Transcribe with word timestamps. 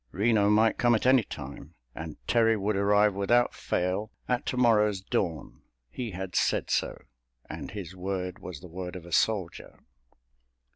Reno 0.11 0.49
might 0.49 0.79
come 0.79 0.95
at 0.95 1.05
any 1.05 1.21
time, 1.23 1.75
and 1.93 2.17
Terry 2.27 2.57
would 2.57 2.75
arrive 2.75 3.13
without 3.13 3.53
fail 3.53 4.11
at 4.27 4.47
tomorrow's 4.47 4.99
dawn—he 4.99 6.09
had 6.09 6.35
said 6.35 6.71
so, 6.71 7.03
and 7.47 7.69
his 7.69 7.95
word 7.95 8.39
was 8.39 8.61
the 8.61 8.67
word 8.67 8.95
of 8.95 9.05
a 9.05 9.11
soldier. 9.11 9.77